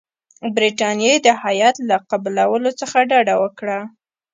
[0.41, 3.79] د برټانیې د هیات له قبولولو څخه ډډه وکړه.